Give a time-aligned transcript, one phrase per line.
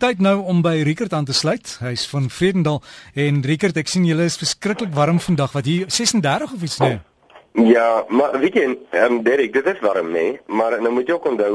[0.00, 1.74] Tyd nou om by Rickert aan te sluit.
[1.84, 2.78] Hy's van Vredendal
[3.20, 5.52] en Rickert, ek sien julle is verskriklik warm vandag.
[5.52, 6.94] Wat hier 36 of iets nee?
[7.68, 8.62] Ja, maar weet jy,
[8.96, 10.38] ehm um, Derek, dit is warm nê, nee?
[10.48, 11.50] maar nou moet jy ook onthou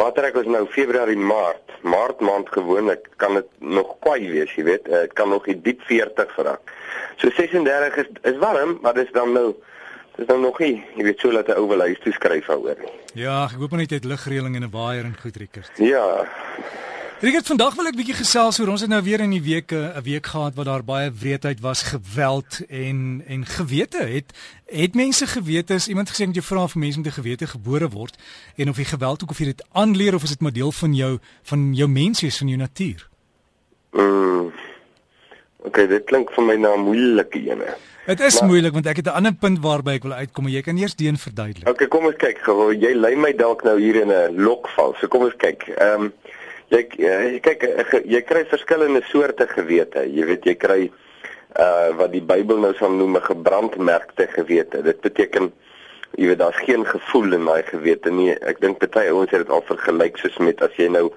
[0.00, 1.76] watter ek is nou Februarie, Maart.
[1.86, 4.90] Maart maand gewoonlik kan dit nog kwaai wees, jy weet.
[4.90, 6.72] Dit kan nog die diep 40 geraak.
[7.22, 9.52] So 36 is is warm, maar dis dan nou
[10.16, 12.82] dis dan nog nie, jy weet, so laat 'n ou wil huis toe skryf daaroor
[12.82, 12.90] nie.
[13.14, 15.70] Ja, ek hoop net jy het ligreëling en 'n waaier en goed, Rickert.
[15.78, 16.26] Ja.
[17.22, 20.02] Rickert, vandag wil ek bietjie gesels oor ons het nou weer in die week 'n
[20.02, 24.34] week gehad wat daar baie wreedheid was, geweld en en gewete het
[24.66, 27.88] het mense gewete as iemand gesê met jou vra of mense met 'n gewete gebore
[27.88, 28.18] word
[28.56, 30.94] en of jy geweld ook of jy dit aanleer of is dit maar deel van
[30.94, 33.08] jou van jou menswees van jou natuur?
[33.92, 34.52] Mm.
[35.58, 37.76] Okay, dit klink vir my na 'n moeilike ene.
[38.06, 40.52] Dit is maar, moeilik want ek het 'n ander punt waarby ek wil uitkom, maar
[40.52, 41.68] jy kan eers dien verduidelik.
[41.68, 42.74] Okay, kom ons kyk gou.
[42.74, 44.94] Jy lei my dalk nou hier in 'n lokval.
[45.00, 45.62] So kom ons kyk.
[45.62, 46.12] Ehm um,
[46.74, 50.04] jy jy kyk eh, jy kry verskillende soorte gewete.
[50.10, 50.80] Jy weet jy kry
[51.54, 54.82] uh wat die Bybel nou sal noem 'n gebrandmerkte gewete.
[54.82, 55.52] Dit beteken
[56.18, 58.32] jy weet daar's geen gevoel in daai gewete nie.
[58.42, 61.12] Ek dink baie ouens het dit al vergelyk soos met as jy nou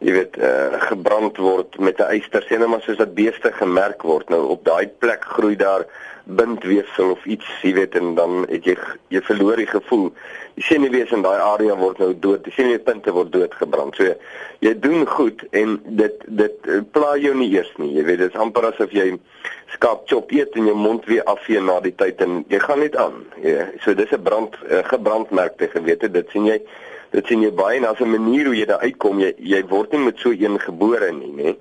[0.00, 4.28] jy weet uh gebrand word met 'n yster sien maar soos dat beeste gemerk word.
[4.28, 5.84] Nou op daai plek groei daar
[6.24, 8.76] bindweefsel of iets, jy weet en dan het jy
[9.08, 10.10] jy verloor die gevoel.
[10.54, 12.44] Die senuwees in daai area word nou dood.
[12.44, 13.96] Die senuweepunte word doodgebrand.
[13.96, 14.14] So
[14.64, 17.92] jy doen goed en dit dit eh, pla jou nie eers nie.
[17.96, 19.14] Jy weet dit is amper asof jy
[19.74, 22.96] skaap chop eet en jou mond weer afvee na die tyd en jy gaan net
[22.96, 23.24] aan.
[23.42, 26.10] Ja, so dis 'n brand uh, gebrandmerkte gewete.
[26.10, 26.60] Dit sien jy
[27.10, 29.20] dit sien jy baie en as 'n manier hoe jy daar uitkom.
[29.20, 31.56] Jy jy word nie met so een gebore nie, nê.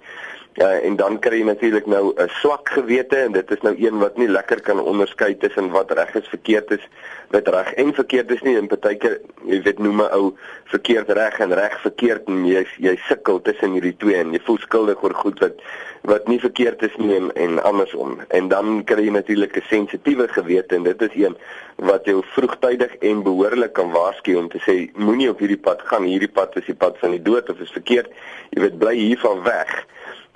[0.54, 4.00] Ja, en dan kry jy natuurlik nou 'n swak gewete en dit is nou een
[4.00, 6.88] wat nie lekker kan onderskei tussen wat reg is, verkeerd is,
[7.30, 8.58] wat reg en verkeerd is nie.
[8.58, 10.34] En partykeer, jy weet, noem 'n ou
[10.66, 14.58] verkeerd reg en reg verkeerd en jy jy sukkel tussen hierdie twee en jy voel
[14.58, 15.62] skuldig oor goed wat
[16.02, 18.20] wat nie verkeerd is nie en, en andersom.
[18.28, 21.38] En dan kry jy natuurlik 'n sensitiewe gewete en dit is een
[21.76, 26.04] wat jou vroegtydig en behoorlik kan waarsku om te sê moenie op hierdie pad gaan.
[26.04, 28.10] Hierdie pad is die pad van die dood of is verkeerd.
[28.50, 29.86] Jy weet, bly hiervan weg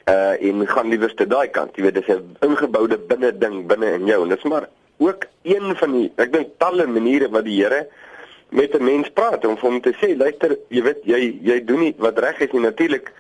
[0.09, 1.75] uh en gaan liewer te daai kant.
[1.75, 5.75] Jy weet dis 'n ingeboude binne ding binne in jou en dis maar ook een
[5.75, 7.88] van die ek dink talle maniere wat die Here
[8.50, 11.80] met 'n mens praat om vir hom te sê luister, jy weet jy jy doen
[11.80, 13.12] nie wat reg is nie natuurlik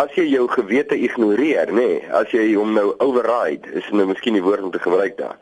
[0.00, 4.34] as jy jou gewete ignoreer, nê, nee, as jy hom nou override, is nou miskien
[4.34, 5.36] die woord om te gebruik daar,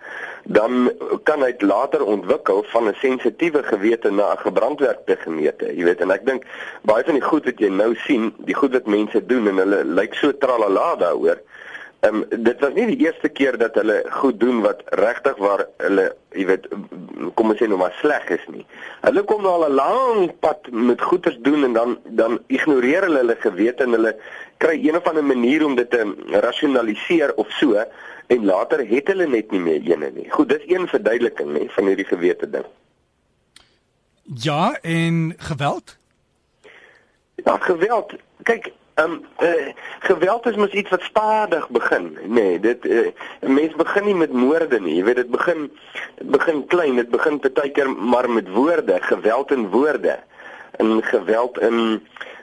[0.44, 0.90] dan
[1.28, 6.10] kan hy later ontwikkel van 'n sensitiewe gewete na 'n gebrandwerkte gemeete, jy weet, en
[6.10, 6.44] ek dink
[6.82, 9.84] baie van die goed wat jy nou sien, die goed wat mense doen en hulle
[9.84, 11.40] lyk so tralala daaroor,
[12.02, 15.60] Ehm um, dit was nie die eerste keer dat hulle goed doen wat regtig waar
[15.84, 16.64] hulle, jy weet,
[17.38, 18.64] kom ons sê nou maar sleg is nie.
[19.04, 23.22] Hulle kom nou al 'n lang pad met goeders doen en dan dan ignoreer hulle
[23.22, 24.16] hulle gewete en hulle
[24.58, 26.02] kry een of ander manier om dit te
[26.42, 27.84] rasionaliseer of so
[28.26, 30.30] en later het hulle net nie meer ene nie.
[30.30, 32.66] Goed, dis een verduideliking nê van hierdie gewete ding.
[34.34, 35.96] Ja, en geweld?
[37.44, 38.12] Ja, geweld.
[38.42, 38.72] Kyk,
[39.04, 42.18] um, uh, geweld is mos iets wat stadig begin.
[42.24, 44.94] Nee, dit uh, eh, mens begin nie met moorde nie.
[44.96, 45.70] Jy weet dit begin
[46.18, 50.18] dit begin klein, dit begin partykeer maar met woorde, geweld in woorde.
[50.76, 52.02] En geweld in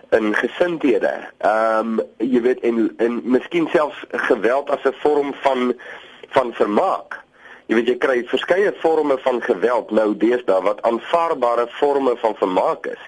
[0.10, 1.14] in gesindhede.
[1.46, 5.74] Um, jy weet en en miskien selfs geweld as 'n vorm van
[6.30, 7.20] van vermaak.
[7.66, 12.86] Jy weet jy kry verskeie forme van geweld nou deesdae wat aanvaarbare forme van vermaak
[12.86, 13.04] is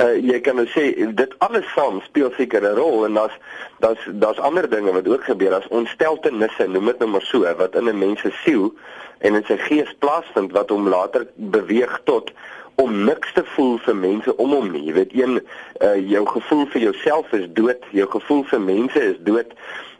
[0.00, 3.36] uh, jy kan nou sê dit alles saam speel seker 'n rol en daar's
[3.78, 5.54] daar's daar's ander dinge wat ook gebeur.
[5.54, 8.74] As onsteltenisse noem dit nou maar so wat in 'n mens se siel
[9.18, 12.32] en in sy gees plaasvind wat hom later beweeg tot
[12.74, 14.84] om niks te voel vir mense om hom nie.
[14.84, 15.40] Jy weet een
[15.80, 19.52] uh, jou gevoel vir jouself is dood jou gevoel vir mense is dood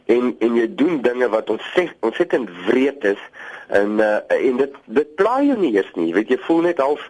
[0.05, 3.21] en en jy doen dinge wat ons sê ons sit in wreed is
[3.67, 6.13] en uh, en dit dit pla jou nie eers nie.
[6.13, 7.09] Weet jy voel net half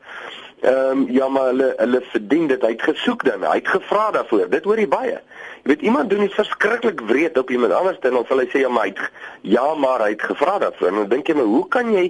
[0.66, 2.62] Ehm um, ja maar hulle hulle verdien dit.
[2.62, 3.44] Hy het gesoek dan.
[3.46, 4.48] Hy het gevra daarvoor.
[4.50, 5.20] Dit hoor jy baie.
[5.62, 8.64] Jy weet iemand doen iets verskriklik wreed op iemand anders en dan sal hy sê
[8.64, 9.04] ja maar hy het
[9.42, 10.88] ja maar hy het gevra daarvoor.
[10.88, 12.08] En dan dink jy maar hoe kan jy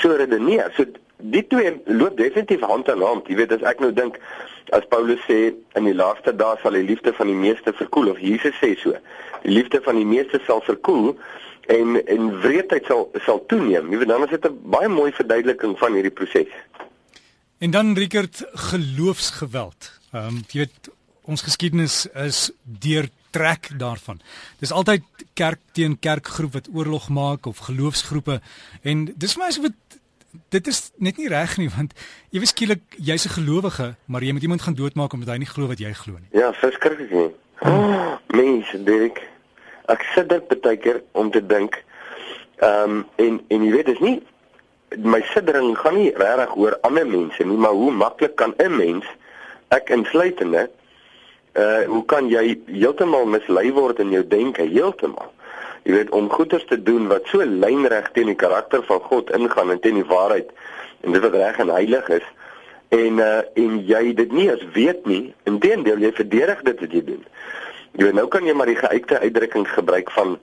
[0.00, 0.72] so redeneer?
[0.76, 0.88] So
[1.36, 3.28] die twee loop definitief hand aan hand.
[3.28, 4.16] Jy weet as ek nou dink
[4.72, 8.24] as Paulus sê in die laaste dae sal die liefde van die meeste verkoel of
[8.24, 8.96] Jesus sê so.
[9.44, 11.12] Die liefde van die meeste sal verkoel
[11.68, 13.92] en en wreedheid sal sal toeneem.
[13.92, 16.48] Jy weet dan is dit 'n baie mooi verduideliking van hierdie proses.
[17.62, 20.00] En dan Rickert geloofsgeweld.
[20.10, 20.88] Ehm um, jy weet
[21.22, 24.18] ons geskiedenis is deur trek daarvan.
[24.58, 25.04] Dis altyd
[25.38, 28.40] kerk teen kerkgroep wat oorlog maak of geloofsgroepe
[28.82, 29.98] en dis vir my so wat
[30.56, 31.94] dit is net nie reg nie want
[32.32, 35.66] weet skielik jy's 'n gelowige, maar jy moet iemand gaan doodmaak omdat hy nie glo
[35.66, 36.40] wat jy glo nie.
[36.40, 37.30] Ja, verskriklik nie.
[37.60, 39.22] Oh, mense, Dirk.
[39.86, 41.84] Ek sit dit baie keer om te dink.
[42.58, 44.18] Ehm um, en en jy weet dis nie
[44.98, 49.04] my siddering gaan nie regtig oor ander mense nie, maar hoe maklik kan 'n mens
[49.68, 50.68] ek insluitende
[51.52, 55.32] uh hoe kan jy heeltemal mislei word in jou denke heeltemal?
[55.84, 59.70] Jy weet om goeders te doen wat so lynreg teen die karakter van God ingaan
[59.70, 60.48] en teen die waarheid
[61.02, 62.28] en dit wat reg en heilig is
[62.88, 67.04] en uh en jy dit nie as weet nie, inteendeel jy verdedig dit wat jy
[67.04, 67.22] doen.
[67.92, 70.38] Jy weet nou kan jy maar die geuite uitdrukking gebruik van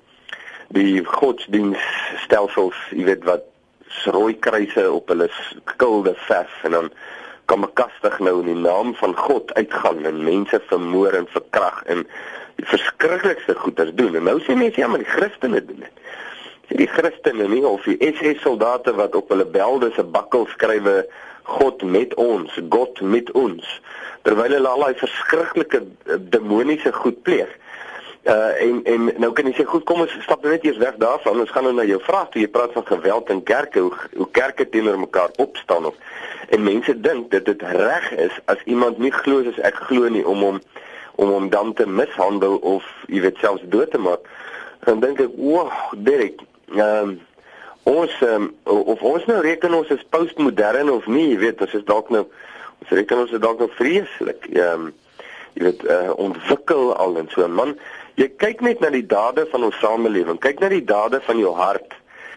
[0.78, 3.49] die godsdienststelsels, jy weet wat
[4.06, 6.91] rooi kruise op hulle skilde verf en dan
[7.50, 12.03] kan bekastig nou in die naam van God uitgaan en mense vermoor en verkrag en
[12.59, 14.15] die verskriklikste goeders doen.
[14.15, 16.03] En nou sê mense ja, maar die Christene doen dit.
[16.69, 21.01] Sê die Christene nie of die SS soldate wat op hulle belde se bakkel skrywe
[21.50, 23.80] God met ons, God met ons
[24.27, 25.80] terwyl hulle al daai verskriklike
[26.33, 27.50] demoniese goed pleeg.
[28.24, 31.39] Uh en en nou kan jy sê goed kom ons stap net eers weg daarvan.
[31.39, 32.42] Ons gaan nou na jou vraag toe.
[32.42, 33.80] Jy praat van geweld in kerke.
[33.80, 35.95] Hoe hoe kerke teenoor mekaar opstaan of
[36.50, 40.25] en mense dink dat dit reg is as iemand nie glo soos ek glo nie
[40.25, 40.62] om hom
[41.16, 44.27] om hom dan te mishandel of jy weet selfs dood te maak.
[44.83, 46.44] Dan dink ek wow Derek
[46.75, 47.19] um,
[47.83, 51.86] ons um, of ons nou reken ons is postmodern of nie jy weet ons is
[51.88, 52.25] dalk nou
[52.83, 54.89] ons reken ons is dalk nou vreeslik um,
[55.56, 57.75] jy weet uh, ontwikkel al en so man
[58.19, 60.42] Jy kyk net na die dade van ons samelewing.
[60.44, 61.94] Kyk na die dade van jou hart.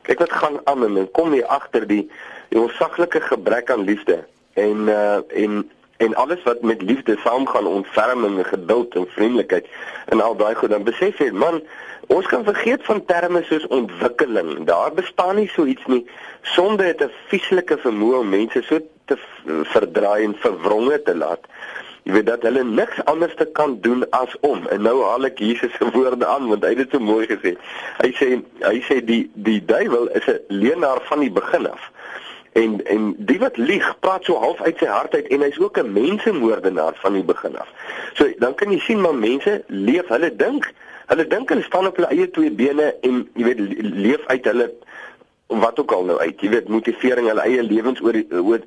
[0.07, 2.05] Kyk wat gaan aan en kom jy agter die
[2.53, 4.21] die onsaglike gebrek aan liefde
[4.61, 5.63] en uh en
[6.03, 9.67] en alles wat met liefde saamgaan, ontferming, geduld en vriendelikheid
[10.11, 11.61] en al daai goed, dan besef jy, man,
[12.11, 14.65] ons kan vergeet van terme soos ontwikkeling.
[14.67, 16.03] Daar bestaan nie so iets nie.
[16.43, 19.19] Sonde het 'n vieslike vermoë om mense so te
[19.75, 21.47] verdraai en verwronge te laat
[22.03, 24.67] jy weet dat hulle niks anders te kan doen as om.
[24.75, 27.55] En nou haal ek Jesus se woorde aan want hy het dit so mooi gesê.
[28.01, 28.29] Hy sê
[28.65, 31.91] hy sê die die duiwel is 'n leenaar van die begin af.
[32.53, 35.79] En en die wat lieg praat so half uit sy hart uit en hy's ook
[35.79, 37.69] 'n mensemoordenaar van die begin af.
[38.15, 40.73] So dan kan jy sien maar mense leef hulle dink
[41.07, 44.73] hulle dink hulle staan op hulle eie twee bene en jy weet leef uit hulle
[45.61, 46.41] wat ook al nou uit.
[46.41, 48.17] Jy weet motivering, hulle eie lewens oor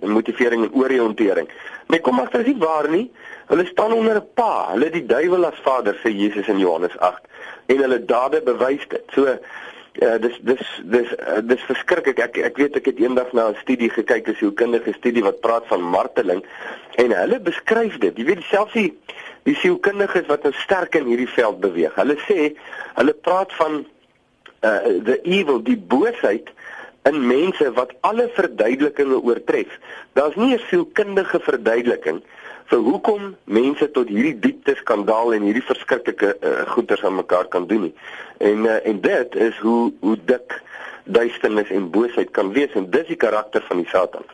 [0.02, 1.50] motivering en oriëntering.
[1.88, 3.12] Maar kom agter is nie waar nie.
[3.48, 4.72] Hulle staan onder 'n pa.
[4.72, 7.22] Hulle die duiwel as vader sê Jesus in Johannes 8
[7.66, 9.04] en hulle dade bewys dit.
[9.14, 12.20] So uh, dis dis dis uh, dis verskriklik.
[12.20, 15.68] Ek ek weet ek het eendag na 'n studie gekyk, 'n sielkundige studie wat praat
[15.68, 16.46] van marteling
[16.96, 18.18] en hulle beskryf dit.
[18.18, 18.94] Jy weet selfs die
[19.44, 21.96] die sielkundiges wat nou sterk in hierdie veld beweeg.
[21.96, 22.56] Hulle sê
[22.96, 23.86] hulle praat van
[24.66, 26.50] uh the evil, die boosheid
[27.10, 29.80] in mense wat alle verduidelikings oortref.
[30.14, 32.22] Daar's nie 'n sielkundige verduideliking
[32.66, 37.68] vir hoekom mense tot hierdie diepte skandaal en hierdie verskriklike uh, goeters aan mekaar kan
[37.68, 37.96] doen nie.
[38.38, 40.62] En uh, en dit is hoe hoe dik
[41.04, 44.26] duisternis en boosheid kan wees en dis die karakter van die Satan.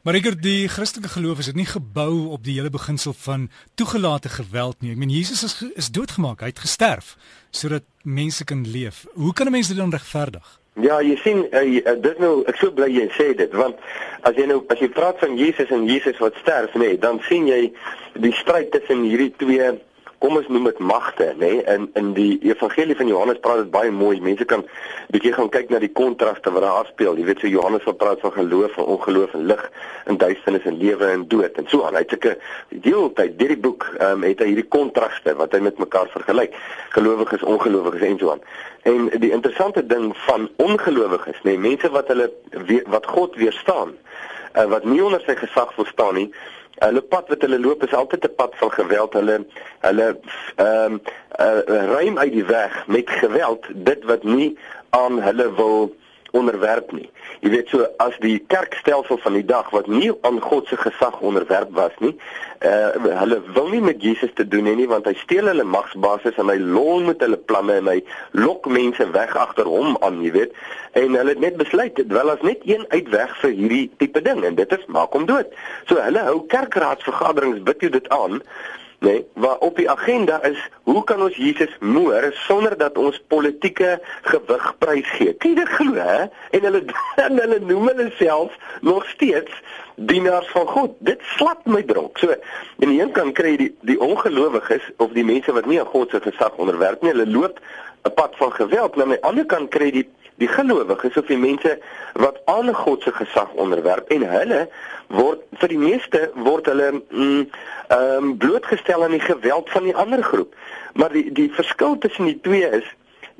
[0.00, 4.32] Maar ek die Christelike geloof is dit nie gebou op die hele beginsel van toegelate
[4.32, 4.94] geweld nie.
[4.94, 7.16] Ek meen Jesus is is doodgemaak, hy het gesterf
[7.50, 9.04] sodat mense kan leef.
[9.12, 10.59] Hoe kan 'n mens dit dan regverdig?
[10.78, 13.80] Ja, jy sien, uh, dit nou ek sou bly jy sê dit want
[14.28, 17.18] as jy nou as jy praat van Jesus en Jesus wat sterf, nê, nee, dan
[17.26, 17.72] sien jy
[18.22, 19.72] die stryd tussen hierdie twee
[20.20, 21.48] kom ons noem dit magte nê?
[21.48, 21.62] Nee?
[21.74, 24.20] in in die evangelie van Johannes praat dit baie mooi.
[24.20, 24.64] Mense kan
[25.14, 27.16] bietjie gaan kyk na die kontraste wat daar afspeel.
[27.16, 29.62] Jy weet so Johannes wat praat van geloof en ongeloof en lig
[30.12, 31.96] en duisternis en lewe en dood en so aan.
[31.96, 32.36] Hy het sulke
[32.88, 36.56] deeltyd deur die boek um, het hy hierdie kontraste wat hy met mekaar vergelyk.
[36.96, 38.44] Gelowiges ongelowiges en so aan.
[38.88, 41.56] En die interessante ding van ongelowiges nê?
[41.56, 41.64] Nee?
[41.70, 42.30] mense wat hulle
[42.92, 43.96] wat God weerstaan
[44.56, 46.30] uh, wat nie onder sy gesag wil staan nie
[46.86, 49.12] hulle pad wat hulle loop is altyd 'n pad van geweld.
[49.12, 49.36] Hulle
[49.86, 50.08] hulle
[50.56, 51.00] ehm um,
[51.40, 54.58] uh, ruim uit die weg met geweld dit wat nie
[54.90, 55.96] aan hulle wil
[56.30, 57.10] onderwerp nie.
[57.40, 61.20] Jy weet so as die kerkstelsel van die dag wat nie aan God se gesag
[61.24, 62.12] onderwerp was nie,
[62.60, 66.36] uh hulle wil nie met Jesus te doen hê nie want hy steel hulle magsbasis
[66.42, 67.96] en hy lol met hulle planne en hy
[68.36, 70.52] lok mense weg agter hom aan, jy weet.
[71.00, 74.44] En hulle het net besluit dit wel as net een uitweg vir hierdie tipe ding
[74.44, 75.48] en dit is maak hom dood.
[75.88, 78.42] So hulle hou kerkraadsvergaderings bid jy dit aan
[79.00, 84.00] nee, waar op die agenda is hoe kan ons Jesus moer sonder dat ons politieke
[84.22, 85.32] gewig prys gee.
[85.32, 86.26] Kyk dit glo hè
[86.56, 86.82] en hulle
[87.26, 89.62] en hulle noem hulle self nog steeds
[89.94, 90.96] dienaars van God.
[90.98, 92.18] Dit slap my dronk.
[92.18, 95.80] So aan die een kant kry jy die die ongelowiges of die mense wat nie
[95.80, 97.60] aan God se gesag onderwerp nie, hulle loop
[98.04, 100.08] 'n pad van geweld, maar aan die ander kant kry jy die
[100.40, 101.76] Die gelowiges of die mense
[102.20, 104.62] wat aan God se gesag onderwerp en hulle
[105.12, 107.42] word vir die meeste word hulle mm,
[107.90, 110.54] ehm um, blootgestel aan die geweld van die ander groep.
[110.94, 112.88] Maar die die verskil tussen die twee is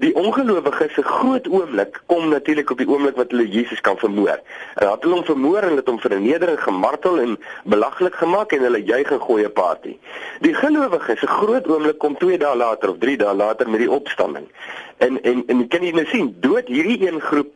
[0.00, 4.38] Die ongelowiges se groot oomblik kom natuurlik op die oomblik wat hulle Jesus kan vermoor.
[4.40, 8.80] En hulle het hom vermoor en het hom vernedering, gemartel en belaglik gemaak en hulle
[8.84, 9.96] juig en gooi 'n party.
[10.40, 13.90] Die gelowiges se groot oomblik kom 2 dae later of 3 dae later met die
[13.90, 14.48] opstanding.
[14.96, 17.52] En en en kan jy nou sien, dood hierdie een groep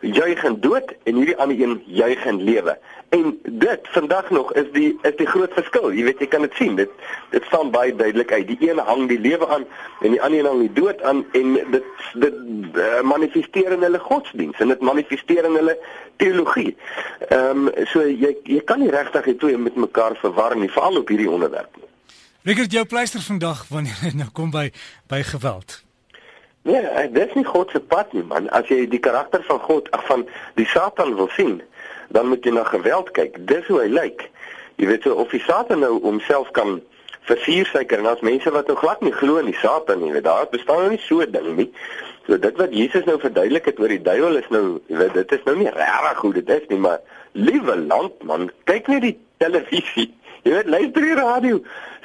[0.00, 2.78] juig en dood en hierdie ander een juig en lewe.
[3.08, 5.92] En dit vandag nog is die is die groot verskil.
[5.92, 6.76] Jy weet jy kan dit sien.
[6.76, 6.90] Dit
[7.30, 8.46] dit staan baie duidelik uit.
[8.46, 9.64] Die een hang die lewe aan
[10.00, 12.34] en die ander een hang die dood aan en dit dit
[12.74, 15.78] uh, manifesteer in hulle godsdiens en dit manifesteer in hulle
[16.16, 16.76] teologie.
[17.28, 21.00] Ehm um, so jy jy kan nie regtig die twee met mekaar verwar nie, veral
[21.00, 21.74] op hierdie onderwerp.
[22.42, 24.70] Rickert jou pleister vandag wanneer dit nou kom by
[25.08, 25.82] by geweld.
[26.68, 28.50] Nee, eh, dit is nie God se pad nie man.
[28.52, 30.26] As jy die karakter van God ag van
[30.60, 31.62] die Satan wil sien,
[32.12, 33.38] dan moet jy na geweld kyk.
[33.48, 34.26] Dis hoe hy lyk.
[34.76, 36.76] Jy weet so of die Satan nou homself kan
[37.30, 40.44] versiersuiker en as mense wat nou glad nie glo in die Satan nie, weet daar
[40.52, 41.70] bestaan nou nie so 'n ding nie.
[42.26, 45.32] So dit wat Jesus nou verduidelik het oor die duiwel is nou, jy weet dit
[45.32, 47.00] is nou nie regtig hoe dit is nie, maar
[47.32, 50.12] liewe land man, kyk net die televisie.
[50.44, 51.58] Jy weet luister die radio.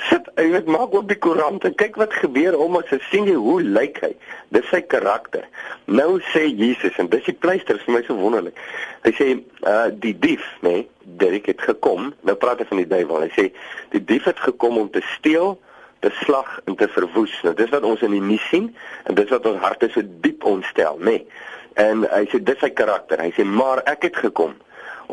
[0.09, 3.27] Sit, jy weet maak op die koerant en kyk wat gebeur om as jy sien
[3.29, 4.11] jy hoe lyk hy.
[4.55, 5.45] Dis sy karakter.
[5.85, 8.57] Nou sê Jesus en dis die pleister vir my so wonderlik.
[9.05, 9.29] Hy sê
[9.69, 10.89] uh die dief, nê, nee,
[11.21, 12.11] Derek het gekom.
[12.25, 13.27] Nou praat hy van die duiwel.
[13.27, 13.47] Hy sê
[13.93, 15.55] die dief het gekom om te steel,
[16.03, 17.35] te slag en te verwoes.
[17.45, 18.71] Nou dis wat ons in die nuus sien
[19.07, 21.19] en dis wat ons harte so diep ontstel, nê.
[21.21, 21.49] Nee.
[21.79, 23.21] En hy sê dis sy karakter.
[23.21, 24.57] Hy sê maar ek het gekom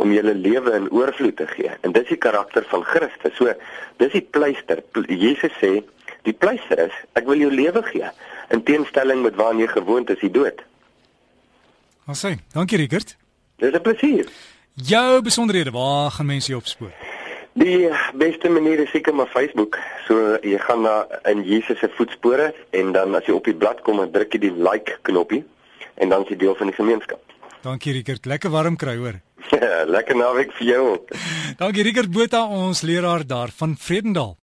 [0.00, 1.71] om julle lewe in oorvloed te gee.
[1.85, 3.37] En dis die karakter van Christus.
[3.37, 3.52] So
[4.00, 4.83] dis die pleister.
[5.07, 5.80] Jesus sê
[6.28, 8.09] die pleister is ek wil jou lewe gee
[8.50, 10.64] in teenstelling met waarna jy gewoond is, die dood.
[12.11, 13.16] Ons sê, dankie Rickert.
[13.61, 14.26] Dis 'n plesier.
[14.75, 16.92] Jou besonderhede, waar gaan mense jou opspoor?
[17.52, 19.78] Die beste manier is seker maar Facebook.
[20.07, 23.83] So jy gaan na in Jesus se voetspore en dan as jy op die blad
[23.83, 25.45] kom, druk jy die like knoppie
[25.95, 27.21] en dan is jy deel van die gemeenskap.
[27.62, 29.21] Dankie Rickert, lekker warm kry hoor.
[29.49, 30.85] Ja, lekker naweek vir jou.
[31.61, 34.37] Dankie Rickert Botha, ons leraar daar van Vredendal.